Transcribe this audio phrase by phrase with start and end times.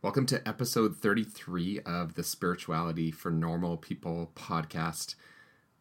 [0.00, 5.16] Welcome to episode 33 of the Spirituality for Normal People podcast.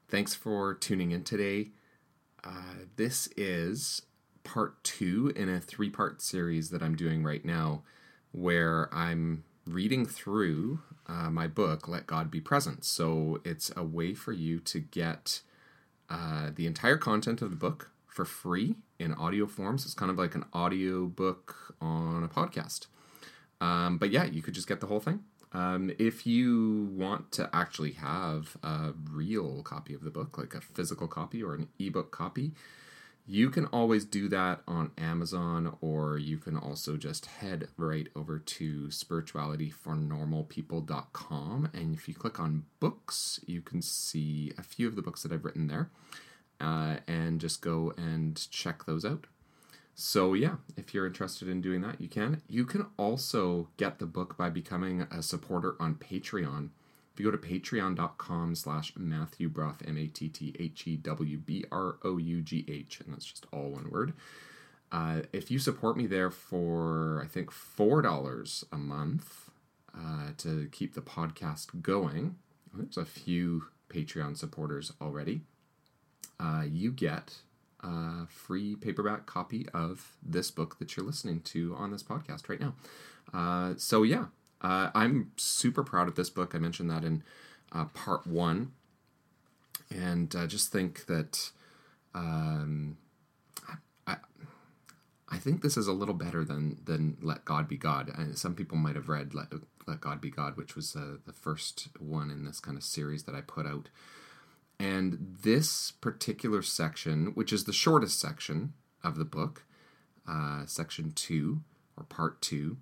[0.09, 1.69] Thanks for tuning in today.
[2.43, 4.01] Uh, this is
[4.43, 7.83] part two in a three part series that I'm doing right now
[8.31, 12.85] where I'm reading through uh, my book, Let God Be Present.
[12.85, 15.41] So it's a way for you to get
[16.09, 19.85] uh, the entire content of the book for free in audio forms.
[19.85, 22.87] It's kind of like an audio book on a podcast.
[23.59, 25.21] Um, but yeah, you could just get the whole thing.
[25.53, 30.61] Um, if you want to actually have a real copy of the book, like a
[30.61, 32.51] physical copy or an ebook copy,
[33.29, 38.39] you can always do that on Amazon, or you can also just head right over
[38.39, 41.69] to spiritualityfornormalpeople.com.
[41.73, 45.33] And if you click on books, you can see a few of the books that
[45.33, 45.89] I've written there
[46.61, 49.27] uh, and just go and check those out.
[49.99, 52.43] So, yeah, if you're interested in doing that, you can.
[52.47, 56.69] You can also get the book by becoming a supporter on Patreon.
[57.11, 61.39] If you go to patreon.com slash Matthew Brough, M A T T H E W
[61.39, 64.13] B R O U G H, and that's just all one word.
[64.91, 69.49] Uh, if you support me there for, I think, $4 a month
[69.97, 72.35] uh, to keep the podcast going,
[72.71, 75.41] there's a few Patreon supporters already,
[76.39, 77.37] uh, you get
[77.81, 82.59] a free paperback copy of this book that you're listening to on this podcast right
[82.59, 82.73] now.
[83.33, 84.25] Uh, so, yeah,
[84.61, 86.55] uh, I'm super proud of this book.
[86.55, 87.23] I mentioned that in
[87.71, 88.71] uh, part one.
[89.89, 91.51] And uh, just think that
[92.13, 92.97] um,
[94.05, 94.17] I,
[95.29, 98.11] I think this is a little better than, than Let God Be God.
[98.35, 99.47] some people might have read Let,
[99.85, 103.23] Let God Be God, which was uh, the first one in this kind of series
[103.23, 103.89] that I put out.
[104.79, 109.63] And this particular section, which is the shortest section of the book,
[110.27, 111.61] uh, section two
[111.97, 112.77] or part two,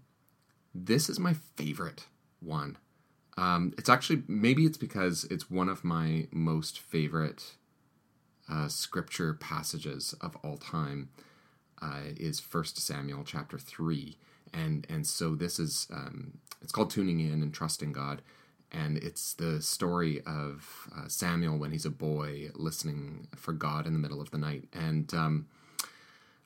[0.74, 2.06] this is my favorite
[2.42, 2.78] one.
[3.38, 7.56] Um, it's actually, maybe it's because it's one of my most favorite
[8.50, 11.10] uh, scripture passages of all time.
[11.82, 14.18] Uh, is First Samuel chapter three,
[14.54, 18.22] and and so this is um, it's called tuning in and trusting God
[18.76, 23.94] and it's the story of uh, Samuel when he's a boy listening for God in
[23.94, 24.68] the middle of the night.
[24.74, 25.48] And um,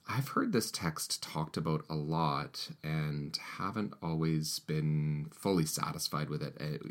[0.07, 6.41] I've heard this text talked about a lot and haven't always been fully satisfied with
[6.41, 6.55] it.
[6.59, 6.81] it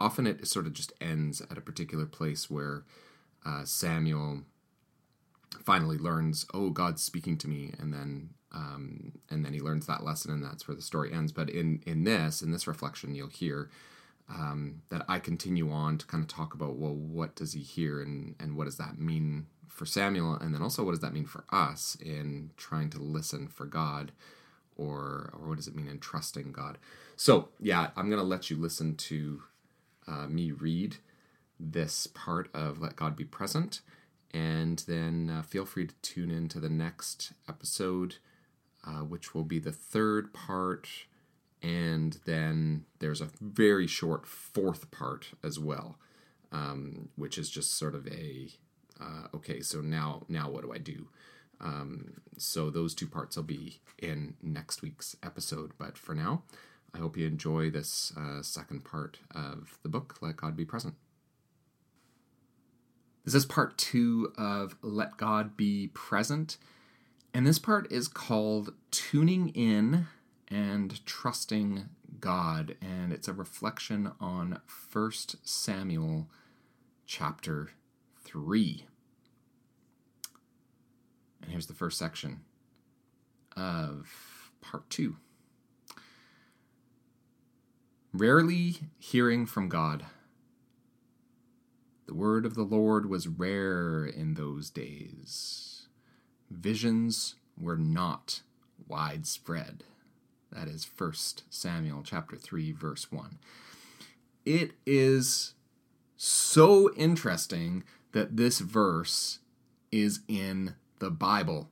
[0.00, 2.84] often it sort of just ends at a particular place where
[3.44, 4.42] uh, Samuel
[5.64, 10.04] finally learns, "Oh, God's speaking to me," and then um, and then he learns that
[10.04, 11.32] lesson, and that's where the story ends.
[11.32, 13.70] But in in this in this reflection, you'll hear
[14.28, 18.00] um, that I continue on to kind of talk about well, what does he hear
[18.02, 21.26] and and what does that mean for Samuel, and then also what does that mean
[21.26, 24.12] for us in trying to listen for God,
[24.76, 26.78] or or what does it mean in trusting God?
[27.16, 29.42] So yeah, I'm gonna let you listen to
[30.06, 30.96] uh, me read
[31.60, 33.80] this part of Let God Be Present,
[34.32, 38.16] and then uh, feel free to tune in to the next episode,
[38.86, 40.88] uh, which will be the third part
[41.62, 45.98] and then there's a very short fourth part as well,
[46.52, 48.50] um, which is just sort of a
[49.00, 49.60] uh, okay.
[49.60, 51.08] So now, now what do I do?
[51.60, 55.72] Um, so those two parts will be in next week's episode.
[55.78, 56.42] But for now,
[56.94, 60.18] I hope you enjoy this uh, second part of the book.
[60.20, 60.94] Let God be present.
[63.24, 66.56] This is part two of Let God Be Present.
[67.34, 70.06] And this part is called Tuning In
[70.50, 71.88] and trusting
[72.20, 74.60] God, and it's a reflection on
[74.92, 76.28] 1 Samuel
[77.06, 77.70] chapter
[78.24, 78.86] 3.
[81.42, 82.40] And here's the first section
[83.56, 85.16] of part 2.
[88.12, 90.06] Rarely hearing from God.
[92.06, 95.88] The word of the Lord was rare in those days.
[96.50, 98.40] Visions were not
[98.86, 99.84] widespread.
[100.52, 101.12] That is 1
[101.50, 103.38] Samuel chapter 3 verse 1.
[104.44, 105.54] It is
[106.16, 109.40] so interesting that this verse
[109.92, 111.68] is in the Bible.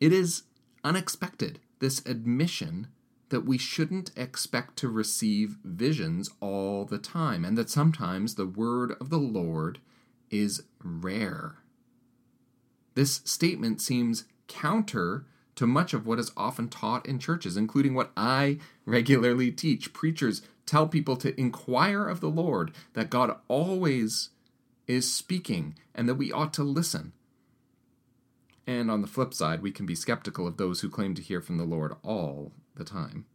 [0.00, 0.42] It is
[0.84, 2.88] unexpected, this admission
[3.28, 8.94] that we shouldn't expect to receive visions all the time, and that sometimes the word
[9.00, 9.78] of the Lord
[10.30, 11.56] is rare.
[12.94, 15.24] This statement seems counter
[15.62, 19.92] to much of what is often taught in churches, including what I regularly teach.
[19.92, 24.30] Preachers tell people to inquire of the Lord, that God always
[24.88, 27.12] is speaking, and that we ought to listen.
[28.66, 31.40] And on the flip side, we can be skeptical of those who claim to hear
[31.40, 33.26] from the Lord all the time.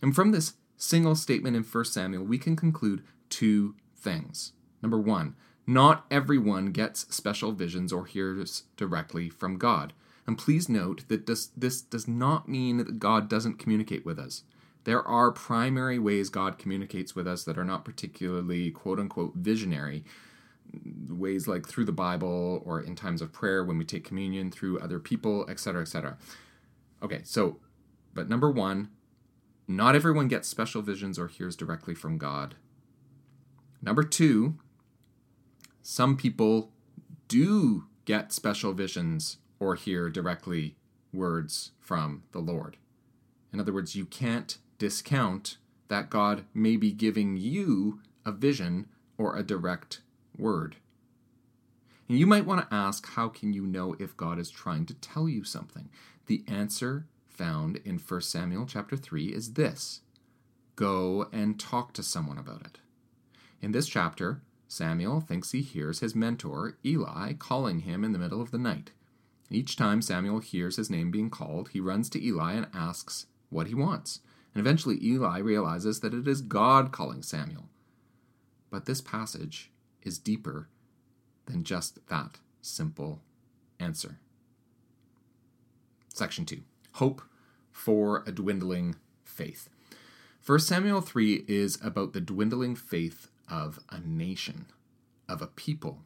[0.00, 4.54] And from this single statement in 1 Samuel, we can conclude two things.
[4.80, 5.36] Number one,
[5.66, 9.92] not everyone gets special visions or hears directly from God.
[10.26, 14.44] And please note that this, this does not mean that God doesn't communicate with us.
[14.84, 20.04] There are primary ways God communicates with us that are not particularly quote unquote visionary.
[21.08, 24.78] Ways like through the Bible or in times of prayer when we take communion through
[24.78, 26.16] other people, etc., etc.
[27.02, 27.58] Okay, so,
[28.14, 28.88] but number one,
[29.68, 32.54] not everyone gets special visions or hears directly from God.
[33.82, 34.56] Number two,
[35.82, 36.72] some people
[37.28, 40.74] do get special visions or hear directly
[41.12, 42.76] words from the Lord.
[43.52, 49.36] In other words, you can't discount that God may be giving you a vision or
[49.36, 50.00] a direct
[50.36, 50.76] word.
[52.08, 54.94] And you might want to ask, how can you know if God is trying to
[54.94, 55.90] tell you something?
[56.26, 60.00] The answer found in 1 Samuel chapter 3 is this
[60.74, 62.78] Go and talk to someone about it.
[63.60, 68.42] In this chapter, Samuel thinks he hears his mentor, Eli, calling him in the middle
[68.42, 68.90] of the night.
[69.54, 73.66] Each time Samuel hears his name being called, he runs to Eli and asks what
[73.66, 74.20] he wants.
[74.54, 77.68] And eventually Eli realizes that it is God calling Samuel.
[78.70, 79.70] But this passage
[80.02, 80.68] is deeper
[81.46, 83.20] than just that simple
[83.78, 84.18] answer.
[86.08, 86.62] Section 2
[86.94, 87.22] Hope
[87.70, 89.68] for a Dwindling Faith.
[90.44, 94.66] 1 Samuel 3 is about the dwindling faith of a nation,
[95.28, 96.00] of a people.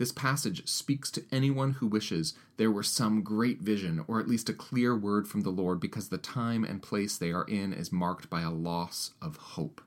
[0.00, 4.48] This passage speaks to anyone who wishes there were some great vision or at least
[4.48, 7.92] a clear word from the Lord because the time and place they are in is
[7.92, 9.82] marked by a loss of hope.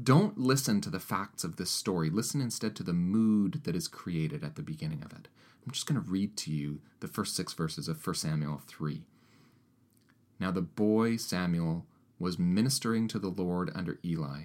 [0.00, 2.10] Don't listen to the facts of this story.
[2.10, 5.26] Listen instead to the mood that is created at the beginning of it.
[5.66, 9.02] I'm just going to read to you the first six verses of 1 Samuel 3.
[10.38, 11.86] Now the boy Samuel
[12.20, 14.44] was ministering to the Lord under Eli.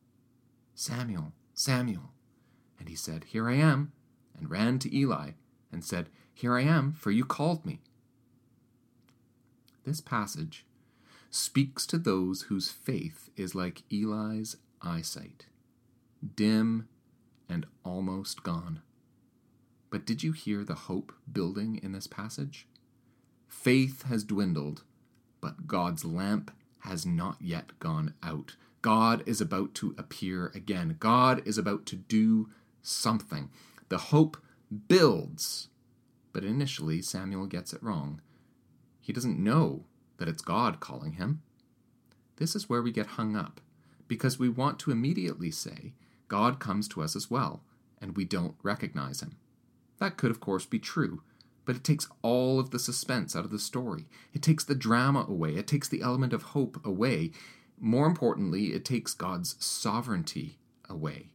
[0.75, 2.11] Samuel, Samuel.
[2.79, 3.91] And he said, Here I am,
[4.37, 5.31] and ran to Eli,
[5.71, 7.79] and said, Here I am, for you called me.
[9.85, 10.65] This passage
[11.29, 15.45] speaks to those whose faith is like Eli's eyesight,
[16.35, 16.87] dim
[17.47, 18.81] and almost gone.
[19.89, 22.67] But did you hear the hope building in this passage?
[23.47, 24.83] Faith has dwindled,
[25.41, 28.55] but God's lamp has not yet gone out.
[28.81, 30.97] God is about to appear again.
[30.99, 32.49] God is about to do
[32.81, 33.49] something.
[33.89, 34.37] The hope
[34.87, 35.67] builds.
[36.33, 38.21] But initially, Samuel gets it wrong.
[38.99, 39.85] He doesn't know
[40.17, 41.41] that it's God calling him.
[42.37, 43.61] This is where we get hung up,
[44.07, 45.93] because we want to immediately say,
[46.27, 47.61] God comes to us as well,
[47.99, 49.35] and we don't recognize him.
[49.99, 51.21] That could, of course, be true,
[51.65, 54.07] but it takes all of the suspense out of the story.
[54.33, 57.31] It takes the drama away, it takes the element of hope away.
[57.83, 61.31] More importantly, it takes God's sovereignty away.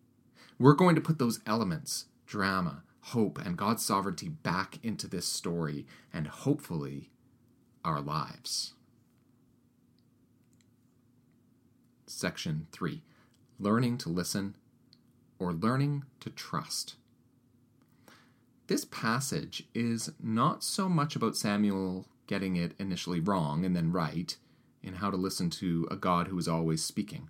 [0.61, 5.87] We're going to put those elements, drama, hope, and God's sovereignty back into this story
[6.15, 7.11] and hopefully
[7.85, 8.75] our lives.
[12.07, 13.03] Section 3
[13.59, 14.55] Learning to Listen
[15.41, 16.95] or Learning to Trust.
[18.69, 24.37] This passage is not so much about Samuel getting it initially wrong and then right
[24.87, 27.29] in how to listen to a God who is always speaking.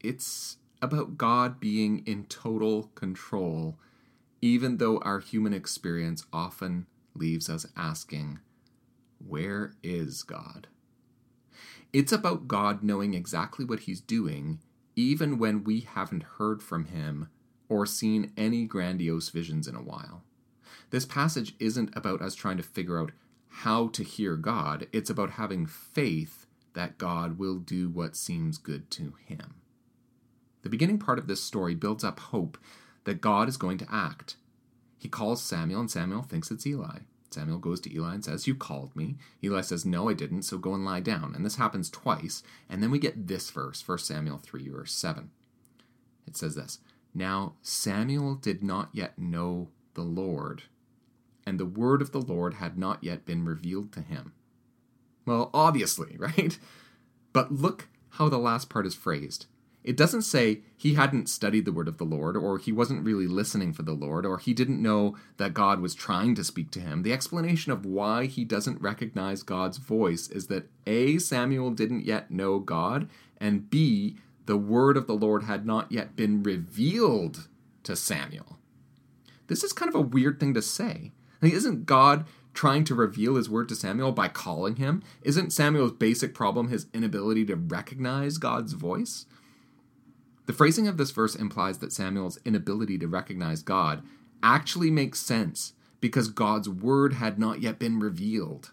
[0.00, 3.78] It's about God being in total control,
[4.42, 8.40] even though our human experience often leaves us asking,
[9.26, 10.68] Where is God?
[11.92, 14.58] It's about God knowing exactly what He's doing,
[14.94, 17.28] even when we haven't heard from Him
[17.68, 20.22] or seen any grandiose visions in a while.
[20.90, 23.12] This passage isn't about us trying to figure out
[23.58, 28.90] how to hear God, it's about having faith that God will do what seems good
[28.92, 29.54] to him.
[30.62, 32.58] The beginning part of this story builds up hope
[33.04, 34.36] that God is going to act.
[34.98, 37.00] He calls Samuel, and Samuel thinks it's Eli.
[37.30, 39.16] Samuel goes to Eli and says, You called me.
[39.42, 41.34] Eli says, No, I didn't, so go and lie down.
[41.34, 42.42] And this happens twice.
[42.68, 45.30] And then we get this verse, 1 Samuel 3, verse 7.
[46.26, 46.80] It says this
[47.14, 50.64] Now Samuel did not yet know the Lord,
[51.46, 54.32] and the word of the Lord had not yet been revealed to him.
[55.26, 56.58] Well, obviously, right?
[57.32, 59.46] But look how the last part is phrased.
[59.82, 63.26] It doesn't say he hadn't studied the word of the Lord, or he wasn't really
[63.26, 66.80] listening for the Lord, or he didn't know that God was trying to speak to
[66.80, 67.02] him.
[67.02, 72.30] The explanation of why he doesn't recognize God's voice is that A, Samuel didn't yet
[72.30, 77.48] know God, and B, the word of the Lord had not yet been revealed
[77.82, 78.58] to Samuel.
[79.48, 81.12] This is kind of a weird thing to say.
[81.52, 85.02] Isn't God trying to reveal his word to Samuel by calling him?
[85.22, 89.26] Isn't Samuel's basic problem his inability to recognize God's voice?
[90.46, 94.02] The phrasing of this verse implies that Samuel's inability to recognize God
[94.42, 98.72] actually makes sense because God's word had not yet been revealed.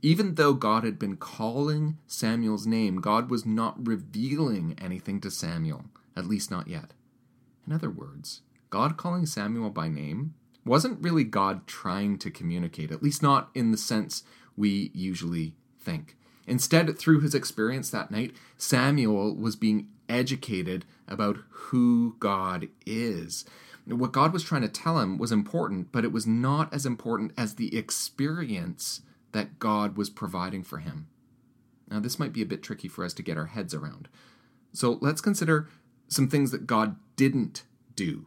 [0.00, 5.84] Even though God had been calling Samuel's name, God was not revealing anything to Samuel,
[6.16, 6.94] at least not yet.
[7.66, 10.34] In other words, God calling Samuel by name
[10.68, 14.22] wasn't really God trying to communicate, at least not in the sense
[14.56, 16.16] we usually think.
[16.46, 23.44] Instead, through his experience that night, Samuel was being educated about who God is.
[23.86, 27.32] What God was trying to tell him was important, but it was not as important
[27.36, 31.08] as the experience that God was providing for him.
[31.90, 34.08] Now, this might be a bit tricky for us to get our heads around.
[34.72, 35.68] So let's consider
[36.08, 38.26] some things that God didn't do.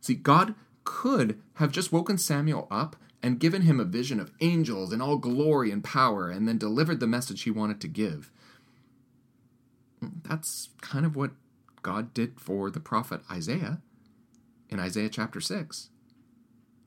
[0.00, 0.54] See, God
[0.88, 5.18] could have just woken Samuel up and given him a vision of angels in all
[5.18, 8.32] glory and power and then delivered the message he wanted to give.
[10.00, 11.32] That's kind of what
[11.82, 13.82] God did for the prophet Isaiah
[14.70, 15.90] in Isaiah chapter 6.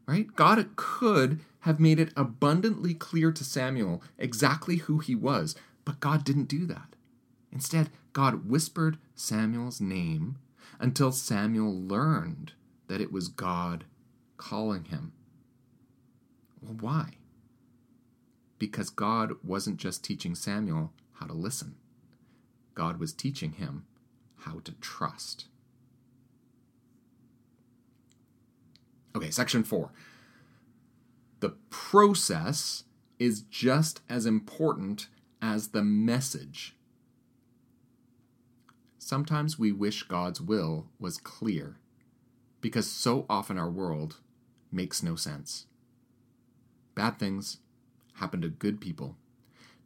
[0.07, 0.35] Right?
[0.35, 5.55] God could have made it abundantly clear to Samuel exactly who he was,
[5.85, 6.95] but God didn't do that.
[7.51, 10.39] Instead, God whispered Samuel's name
[10.79, 12.53] until Samuel learned
[12.87, 13.85] that it was God
[14.41, 15.13] calling him.
[16.61, 17.11] Well, why?
[18.57, 21.75] Because God wasn't just teaching Samuel how to listen.
[22.73, 23.85] God was teaching him
[24.39, 25.45] how to trust.
[29.15, 29.91] Okay, section four.
[31.39, 32.83] The process
[33.19, 35.07] is just as important
[35.41, 36.75] as the message.
[38.97, 41.77] Sometimes we wish God's will was clear
[42.61, 44.17] because so often our world
[44.71, 45.65] makes no sense.
[46.95, 47.57] Bad things
[48.15, 49.15] happen to good people.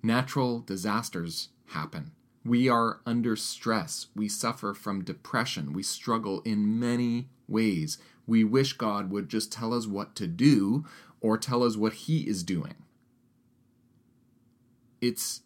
[0.03, 2.11] Natural disasters happen.
[2.43, 4.07] We are under stress.
[4.15, 5.73] We suffer from depression.
[5.73, 7.97] We struggle in many ways.
[8.27, 10.85] We wish God would just tell us what to do
[11.21, 12.75] or tell us what He is doing.
[15.01, 15.41] It's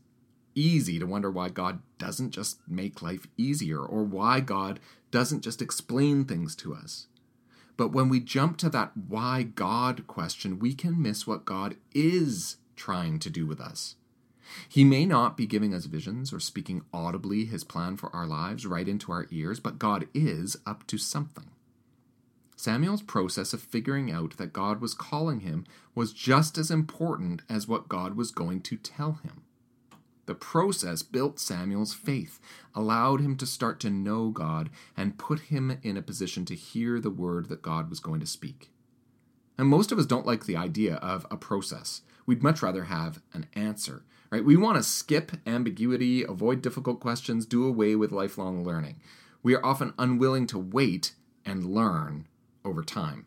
[0.56, 4.80] easy to wonder why God doesn't just make life easier or why God
[5.12, 7.08] doesn't just explain things to us.
[7.80, 12.58] But when we jump to that why God question, we can miss what God is
[12.76, 13.96] trying to do with us.
[14.68, 18.66] He may not be giving us visions or speaking audibly his plan for our lives
[18.66, 21.52] right into our ears, but God is up to something.
[22.58, 25.64] Samuel's process of figuring out that God was calling him
[25.96, 29.44] was just as important as what God was going to tell him.
[30.30, 32.40] The process built Samuel's faith,
[32.76, 37.00] allowed him to start to know God, and put him in a position to hear
[37.00, 38.70] the word that God was going to speak.
[39.58, 42.04] And most of us don't like the idea of a process.
[42.28, 44.46] We'd much rather have an answer right?
[44.46, 49.02] We want to skip ambiguity, avoid difficult questions, do away with lifelong learning.
[49.42, 52.28] We are often unwilling to wait and learn
[52.64, 53.26] over time.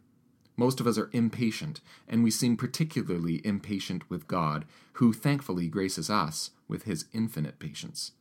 [0.63, 6.09] Most of us are impatient, and we seem particularly impatient with God, who thankfully graces
[6.09, 8.13] us with his infinite patience.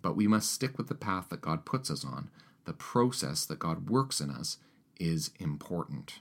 [0.00, 2.30] But we must stick with the path that God puts us on.
[2.66, 4.58] The process that God works in us
[5.00, 6.20] is important.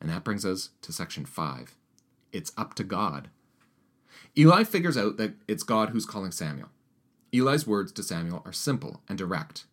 [0.00, 1.76] And that brings us to section 5.
[2.32, 3.28] It's up to God.
[4.34, 6.70] Eli figures out that it's God who's calling Samuel.
[7.34, 9.66] Eli's words to Samuel are simple and direct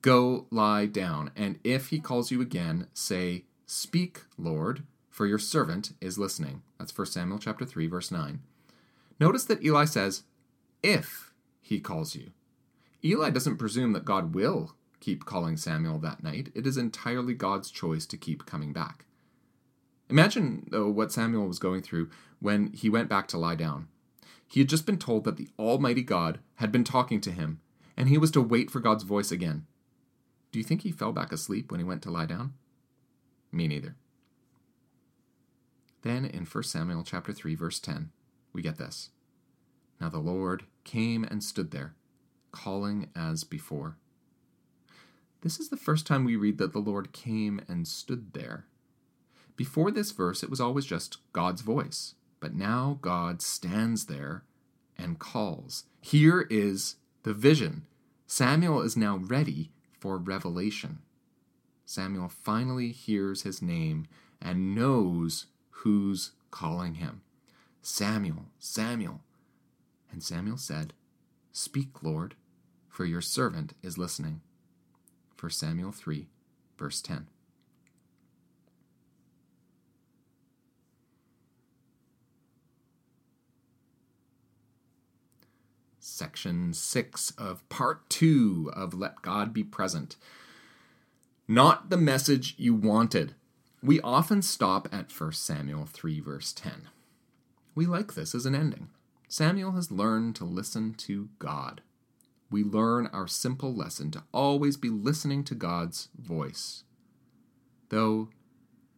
[0.00, 5.92] Go lie down, and if he calls you again, say, Speak, Lord, for your servant
[6.00, 6.62] is listening.
[6.78, 8.40] That's 1 Samuel chapter 3, verse 9.
[9.18, 10.22] Notice that Eli says,
[10.82, 12.30] If he calls you.
[13.04, 16.50] Eli doesn't presume that God will keep calling Samuel that night.
[16.54, 19.04] It is entirely God's choice to keep coming back.
[20.08, 22.08] Imagine, though, what Samuel was going through
[22.40, 23.88] when he went back to lie down.
[24.46, 27.60] He had just been told that the Almighty God had been talking to him,
[27.96, 29.66] and he was to wait for God's voice again.
[30.50, 32.54] Do you think he fell back asleep when he went to lie down?
[33.52, 33.96] Me neither.
[36.02, 38.10] Then in 1 Samuel chapter 3 verse 10,
[38.52, 39.10] we get this.
[40.00, 41.94] Now the Lord came and stood there,
[42.52, 43.96] calling as before.
[45.42, 48.66] This is the first time we read that the Lord came and stood there.
[49.56, 52.14] Before this verse, it was always just God's voice.
[52.40, 54.44] But now God stands there
[54.96, 55.84] and calls.
[56.00, 57.86] Here is the vision.
[58.26, 60.98] Samuel is now ready for revelation.
[61.84, 64.06] Samuel finally hears his name
[64.40, 67.22] and knows who's calling him.
[67.82, 69.20] Samuel, Samuel.
[70.10, 70.92] And Samuel said,
[71.52, 72.34] Speak, Lord,
[72.88, 74.40] for your servant is listening.
[75.40, 76.26] 1 Samuel 3,
[76.76, 77.28] verse 10.
[86.18, 90.16] Section 6 of Part 2 of Let God Be Present.
[91.46, 93.34] Not the message you wanted.
[93.82, 96.88] We often stop at 1 Samuel 3, verse 10.
[97.74, 98.88] We like this as an ending.
[99.28, 101.82] Samuel has learned to listen to God
[102.50, 106.84] we learn our simple lesson to always be listening to God's voice.
[107.90, 108.30] Though,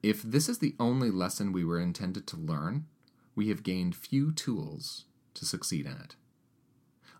[0.02, 2.86] if this is the only lesson we were intended to learn,
[3.34, 6.16] we have gained few tools to succeed in it.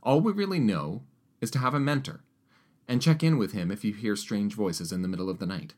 [0.02, 1.02] All we really know
[1.40, 2.20] is to have a mentor
[2.88, 5.46] and check in with him if you hear strange voices in the middle of the
[5.46, 5.74] night.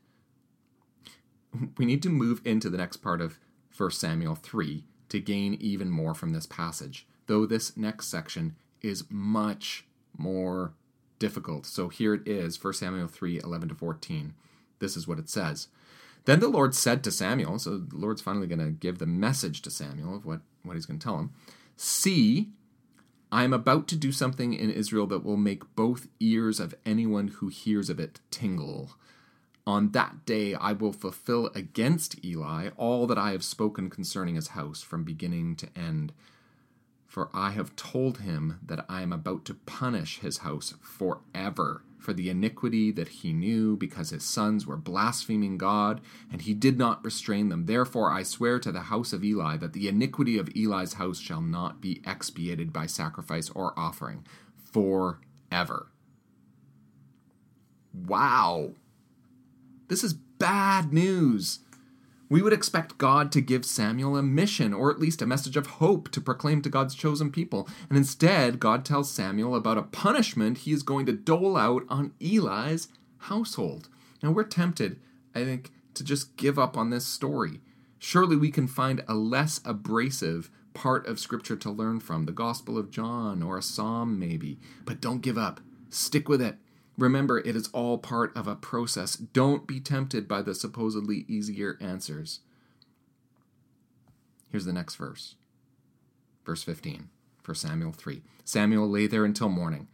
[1.77, 3.37] We need to move into the next part of
[3.75, 9.05] 1 Samuel 3 to gain even more from this passage, though this next section is
[9.09, 9.85] much
[10.17, 10.73] more
[11.19, 11.65] difficult.
[11.65, 14.33] So here it is, 1 Samuel 3 11 to 14.
[14.79, 15.67] This is what it says.
[16.25, 19.61] Then the Lord said to Samuel, so the Lord's finally going to give the message
[19.61, 21.31] to Samuel of what, what he's going to tell him.
[21.75, 22.49] See,
[23.33, 27.29] I am about to do something in Israel that will make both ears of anyone
[27.29, 28.91] who hears of it tingle.
[29.65, 34.49] On that day I will fulfill against Eli all that I have spoken concerning his
[34.49, 36.13] house from beginning to end
[37.07, 42.13] for I have told him that I am about to punish his house forever for
[42.13, 47.03] the iniquity that he knew, because his sons were blaspheming God, and he did not
[47.03, 47.65] restrain them.
[47.65, 51.41] Therefore I swear to the house of Eli that the iniquity of Eli's house shall
[51.41, 54.25] not be expiated by sacrifice or offering
[54.71, 55.87] forever.
[57.93, 58.71] Wow.
[59.87, 61.59] This is bad news.
[62.33, 65.67] We would expect God to give Samuel a mission, or at least a message of
[65.67, 67.69] hope to proclaim to God's chosen people.
[67.89, 72.15] And instead, God tells Samuel about a punishment he is going to dole out on
[72.19, 72.87] Eli's
[73.19, 73.87] household.
[74.23, 74.99] Now, we're tempted,
[75.35, 77.61] I think, to just give up on this story.
[77.99, 82.79] Surely we can find a less abrasive part of Scripture to learn from, the Gospel
[82.79, 84.57] of John or a psalm, maybe.
[84.85, 85.61] But don't give up.
[85.91, 86.55] Stick with it.
[86.97, 89.15] Remember, it is all part of a process.
[89.15, 92.41] Don't be tempted by the supposedly easier answers.
[94.51, 95.35] Here's the next verse.
[96.45, 97.09] Verse 15
[97.41, 98.21] for Samuel 3.
[98.45, 99.87] Samuel lay there until morning.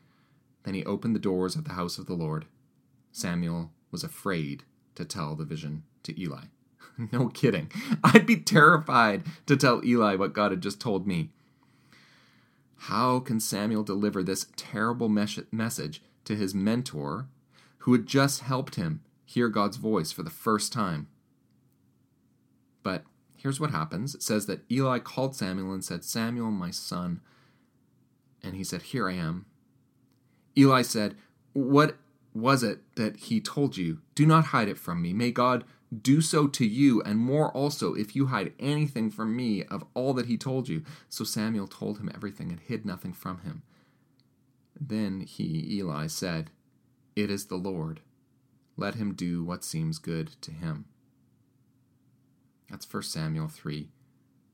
[0.63, 2.45] Then he opened the doors of the house of the Lord.
[3.11, 4.63] Samuel was afraid
[4.95, 6.45] to tell the vision to Eli.
[7.11, 7.71] no kidding.
[8.03, 11.29] I'd be terrified to tell Eli what God had just told me.
[12.83, 17.27] How can Samuel deliver this terrible mes- message to his mentor,
[17.79, 21.07] who had just helped him hear God's voice for the first time.
[22.83, 23.03] But
[23.37, 27.21] here's what happens it says that Eli called Samuel and said, Samuel, my son.
[28.41, 29.45] And he said, Here I am.
[30.57, 31.15] Eli said,
[31.53, 31.97] What
[32.33, 33.99] was it that he told you?
[34.15, 35.13] Do not hide it from me.
[35.13, 35.63] May God
[36.01, 40.13] do so to you, and more also, if you hide anything from me of all
[40.13, 40.83] that he told you.
[41.09, 43.63] So Samuel told him everything and hid nothing from him.
[44.79, 46.51] Then he, Eli, said,
[47.15, 47.99] It is the Lord.
[48.77, 50.85] Let him do what seems good to him.
[52.69, 53.89] That's 1 Samuel 3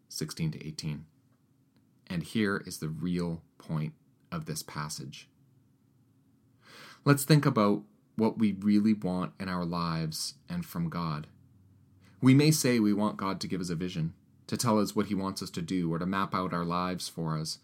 [0.09, 1.05] 16 to 18.
[2.07, 3.93] And here is the real point
[4.31, 5.27] of this passage.
[7.03, 7.83] Let's think about
[8.15, 11.27] what we really want in our lives and from God.
[12.21, 14.13] We may say we want God to give us a vision,
[14.47, 17.09] to tell us what He wants us to do, or to map out our lives
[17.09, 17.59] for us.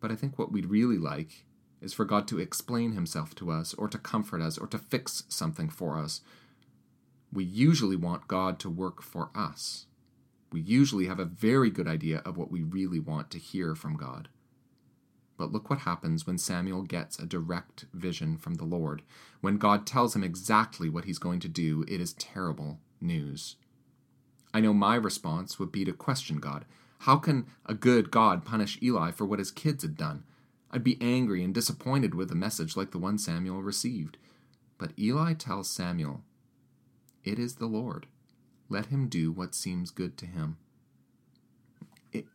[0.00, 1.44] But I think what we'd really like
[1.84, 5.24] is for God to explain himself to us, or to comfort us, or to fix
[5.28, 6.22] something for us.
[7.32, 9.86] We usually want God to work for us.
[10.52, 13.96] We usually have a very good idea of what we really want to hear from
[13.96, 14.28] God.
[15.36, 19.02] But look what happens when Samuel gets a direct vision from the Lord.
[19.40, 23.56] When God tells him exactly what he's going to do, it is terrible news.
[24.52, 26.64] I know my response would be to question God.
[27.00, 30.22] How can a good God punish Eli for what his kids had done?
[30.74, 34.16] I'd be angry and disappointed with a message like the one Samuel received.
[34.76, 36.24] But Eli tells Samuel,
[37.22, 38.06] It is the Lord.
[38.68, 40.56] Let him do what seems good to him.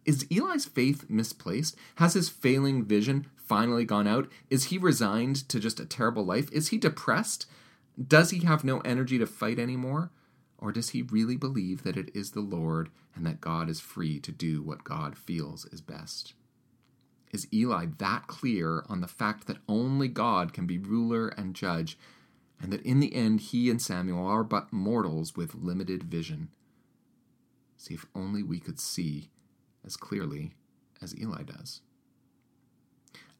[0.05, 1.75] Is Eli's faith misplaced?
[1.95, 4.29] Has his failing vision finally gone out?
[4.49, 6.49] Is he resigned to just a terrible life?
[6.53, 7.45] Is he depressed?
[8.01, 10.11] Does he have no energy to fight anymore?
[10.57, 14.17] Or does he really believe that it is the Lord and that God is free
[14.21, 16.35] to do what God feels is best?
[17.31, 21.97] Is Eli that clear on the fact that only God can be ruler and judge,
[22.61, 26.49] and that in the end he and Samuel are but mortals with limited vision?
[27.77, 29.29] See if only we could see
[29.85, 30.53] as clearly
[31.01, 31.81] as Eli does.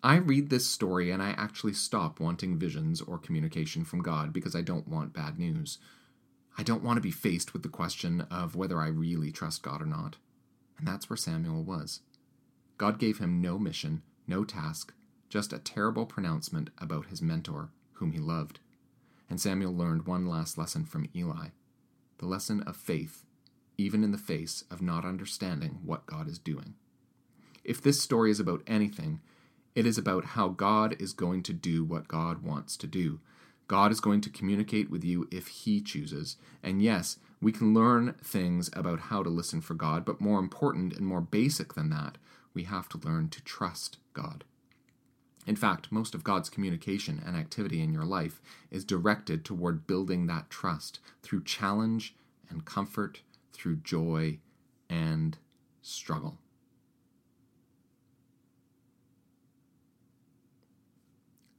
[0.01, 4.55] I read this story and I actually stop wanting visions or communication from God because
[4.55, 5.77] I don't want bad news.
[6.57, 9.81] I don't want to be faced with the question of whether I really trust God
[9.81, 10.15] or not.
[10.77, 11.99] And that's where Samuel was.
[12.79, 14.93] God gave him no mission, no task,
[15.29, 18.59] just a terrible pronouncement about his mentor, whom he loved.
[19.29, 21.49] And Samuel learned one last lesson from Eli
[22.17, 23.23] the lesson of faith,
[23.77, 26.73] even in the face of not understanding what God is doing.
[27.63, 29.21] If this story is about anything,
[29.73, 33.21] it is about how God is going to do what God wants to do.
[33.69, 36.35] God is going to communicate with you if He chooses.
[36.61, 40.93] And yes, we can learn things about how to listen for God, but more important
[40.93, 42.17] and more basic than that,
[42.53, 44.43] we have to learn to trust God.
[45.47, 50.27] In fact, most of God's communication and activity in your life is directed toward building
[50.27, 52.15] that trust through challenge
[52.49, 53.21] and comfort,
[53.53, 54.39] through joy
[54.89, 55.37] and
[55.81, 56.37] struggle.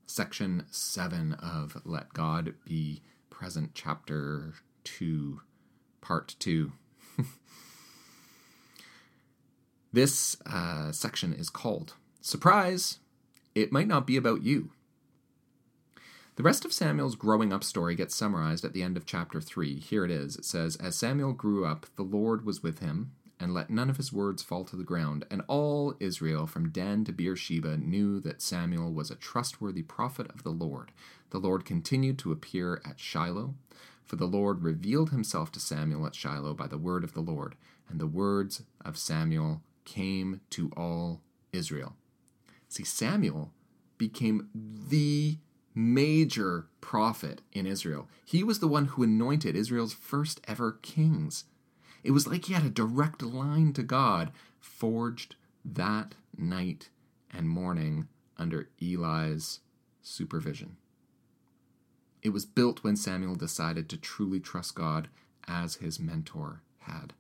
[0.06, 3.00] Section 7 of Let God Be
[3.30, 5.40] Present, Chapter 2,
[6.00, 6.72] Part 2.
[9.92, 12.98] This uh, section is called Surprise!
[13.54, 14.70] It might not be about you.
[16.36, 19.80] The rest of Samuel's growing up story gets summarized at the end of chapter 3.
[19.80, 20.36] Here it is.
[20.36, 23.96] It says, As Samuel grew up, the Lord was with him, and let none of
[23.96, 25.24] his words fall to the ground.
[25.30, 30.44] And all Israel, from Dan to Beersheba, knew that Samuel was a trustworthy prophet of
[30.44, 30.92] the Lord.
[31.30, 33.54] The Lord continued to appear at Shiloh,
[34.04, 37.54] for the Lord revealed himself to Samuel at Shiloh by the word of the Lord,
[37.88, 41.20] and the words of Samuel came to all
[41.52, 41.96] Israel.
[42.68, 43.52] See, Samuel
[43.98, 45.38] became the
[45.74, 48.08] major prophet in Israel.
[48.24, 51.44] He was the one who anointed Israel's first ever kings.
[52.04, 56.90] It was like he had a direct line to God, forged that night
[57.34, 58.06] and morning
[58.38, 59.58] under Eli's
[60.02, 60.76] supervision.
[62.22, 65.08] It was built when Samuel decided to truly trust God
[65.48, 67.12] as his mentor had.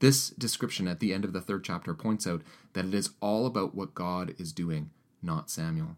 [0.00, 3.46] This description at the end of the third chapter points out that it is all
[3.46, 4.90] about what God is doing,
[5.22, 5.96] not Samuel.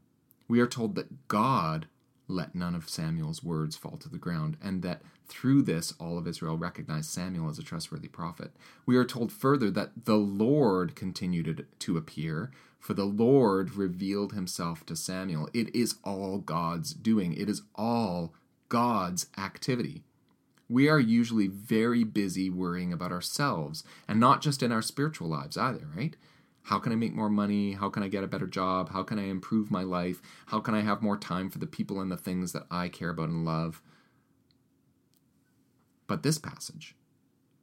[0.48, 1.86] We are told that God
[2.26, 6.26] let none of Samuel's words fall to the ground, and that through this all of
[6.26, 8.52] Israel recognized Samuel as a trustworthy prophet.
[8.86, 14.86] We are told further that the Lord continued to appear, for the Lord revealed himself
[14.86, 15.48] to Samuel.
[15.52, 18.32] It is all God's doing, it is all
[18.68, 20.04] God's activity.
[20.70, 25.56] We are usually very busy worrying about ourselves, and not just in our spiritual lives
[25.56, 26.14] either, right?
[26.62, 27.72] How can I make more money?
[27.72, 28.90] How can I get a better job?
[28.90, 30.22] How can I improve my life?
[30.46, 33.10] How can I have more time for the people and the things that I care
[33.10, 33.82] about and love?
[36.06, 36.94] But this passage,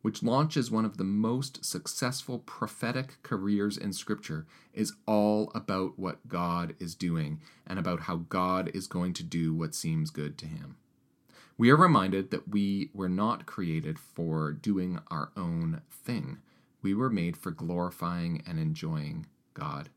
[0.01, 6.27] which launches one of the most successful prophetic careers in Scripture, is all about what
[6.27, 10.45] God is doing and about how God is going to do what seems good to
[10.45, 10.75] Him.
[11.57, 16.37] We are reminded that we were not created for doing our own thing
[16.81, 19.89] we were made for glorifying and enjoying God.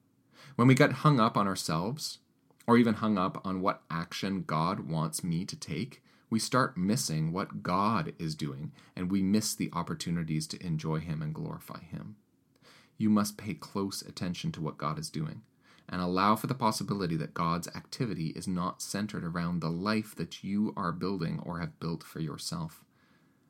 [0.57, 2.19] When we get hung up on ourselves,
[2.67, 7.33] or even hung up on what action God wants me to take, we start missing
[7.33, 12.17] what God is doing, and we miss the opportunities to enjoy Him and glorify Him.
[12.97, 15.43] You must pay close attention to what God is doing
[15.91, 20.45] and allow for the possibility that God's activity is not centered around the life that
[20.45, 22.85] you are building or have built for yourself.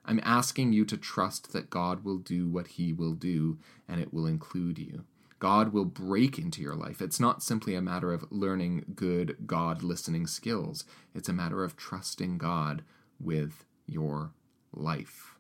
[0.07, 4.15] I'm asking you to trust that God will do what He will do, and it
[4.15, 5.05] will include you.
[5.39, 7.03] God will break into your life.
[7.03, 11.77] It's not simply a matter of learning good God listening skills, it's a matter of
[11.77, 12.83] trusting God
[13.21, 14.33] with your
[14.73, 15.35] life.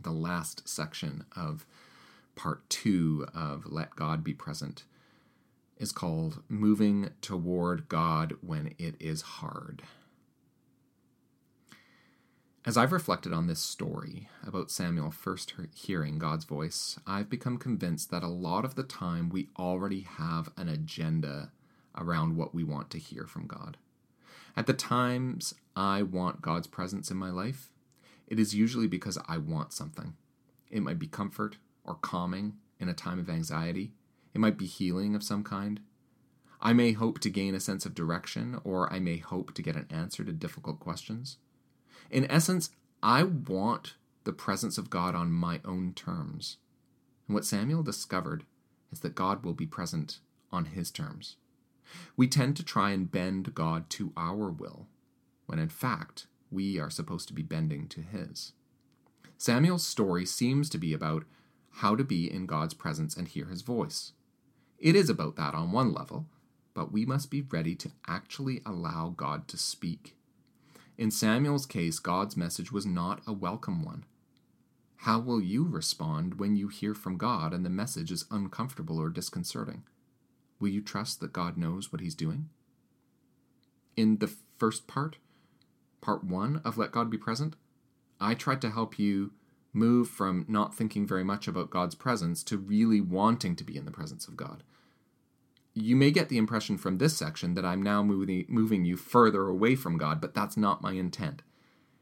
[0.00, 1.66] The last section of
[2.36, 4.84] part two of Let God Be Present
[5.78, 9.82] is called Moving Toward God When It Is Hard.
[12.66, 18.10] As I've reflected on this story about Samuel first hearing God's voice, I've become convinced
[18.10, 21.52] that a lot of the time we already have an agenda
[21.96, 23.76] around what we want to hear from God.
[24.56, 27.70] At the times I want God's presence in my life,
[28.26, 30.14] it is usually because I want something.
[30.70, 33.92] It might be comfort or calming in a time of anxiety,
[34.34, 35.80] it might be healing of some kind.
[36.60, 39.76] I may hope to gain a sense of direction, or I may hope to get
[39.76, 41.38] an answer to difficult questions.
[42.10, 42.70] In essence,
[43.02, 46.56] I want the presence of God on my own terms.
[47.26, 48.44] And what Samuel discovered
[48.90, 50.18] is that God will be present
[50.50, 51.36] on his terms.
[52.16, 54.88] We tend to try and bend God to our will,
[55.46, 58.52] when in fact, we are supposed to be bending to his.
[59.36, 61.24] Samuel's story seems to be about
[61.70, 64.12] how to be in God's presence and hear his voice.
[64.78, 66.26] It is about that on one level,
[66.72, 70.14] but we must be ready to actually allow God to speak.
[70.96, 74.04] In Samuel's case, God's message was not a welcome one.
[75.02, 79.08] How will you respond when you hear from God and the message is uncomfortable or
[79.08, 79.84] disconcerting?
[80.60, 82.48] Will you trust that God knows what He's doing?
[83.96, 85.16] In the first part,
[86.00, 87.54] part one of Let God Be Present,
[88.20, 89.32] I tried to help you
[89.72, 93.84] move from not thinking very much about God's presence to really wanting to be in
[93.84, 94.62] the presence of God.
[95.74, 99.46] You may get the impression from this section that I'm now moving, moving you further
[99.46, 101.42] away from God, but that's not my intent.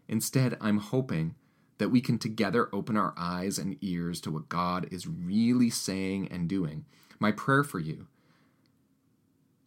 [0.09, 1.35] Instead, I'm hoping
[1.79, 6.29] that we can together open our eyes and ears to what God is really saying
[6.29, 6.87] and doing.
[7.19, 8.07] My prayer for you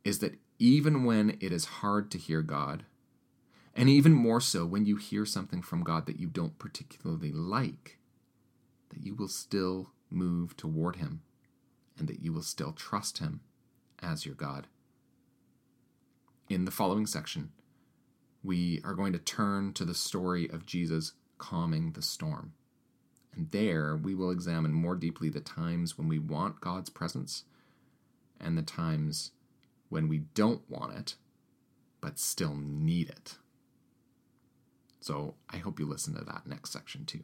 [0.03, 2.83] is that even when it is hard to hear God,
[3.79, 7.97] and even more so when you hear something from God that you don't particularly like,
[8.89, 11.21] that you will still move toward Him
[11.97, 13.39] and that you will still trust Him
[14.03, 14.67] as your God.
[16.49, 17.51] In the following section,
[18.43, 22.51] we are going to turn to the story of Jesus calming the storm.
[23.33, 27.45] And there we will examine more deeply the times when we want God's presence
[28.41, 29.31] and the times
[29.87, 31.15] when we don't want it,
[32.01, 33.37] but still need it.
[34.99, 37.23] So I hope you listen to that next section too.